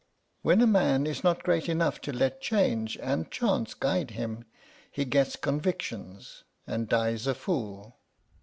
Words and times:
"When 0.41 0.61
a 0.61 0.65
man 0.65 1.05
is 1.05 1.23
not 1.23 1.43
great 1.43 1.69
enough 1.69 2.01
to 2.01 2.11
let 2.11 2.41
change 2.41 2.97
and 3.03 3.29
chance 3.29 3.75
guide 3.75 4.09
him, 4.09 4.45
he 4.89 5.05
gets 5.05 5.35
convictions, 5.35 6.43
and 6.65 6.89
dies 6.89 7.27
a 7.27 7.35
fool." 7.35 7.99